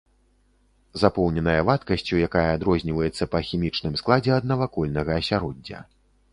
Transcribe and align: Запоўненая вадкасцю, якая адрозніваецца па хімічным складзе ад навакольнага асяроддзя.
Запоўненая 1.01 1.57
вадкасцю, 1.67 2.21
якая 2.29 2.47
адрозніваецца 2.55 3.29
па 3.35 3.39
хімічным 3.53 3.93
складзе 4.03 4.31
ад 4.41 4.51
навакольнага 4.55 5.11
асяроддзя. 5.23 5.87